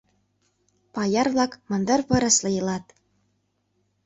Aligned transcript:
Паяр-влак 0.93 1.51
мындыр 1.69 2.01
пырысла 2.07 2.49
илат. 2.59 2.85